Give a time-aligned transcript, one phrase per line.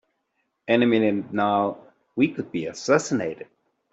[0.67, 1.77] Any minute now
[2.15, 3.45] we could be assassinated!